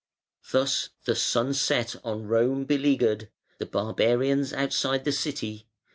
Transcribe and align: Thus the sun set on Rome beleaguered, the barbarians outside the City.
Thus 0.49 0.89
the 1.05 1.13
sun 1.13 1.53
set 1.53 1.95
on 2.03 2.25
Rome 2.25 2.65
beleaguered, 2.65 3.29
the 3.59 3.67
barbarians 3.67 4.51
outside 4.51 5.05
the 5.05 5.11
City. 5.11 5.67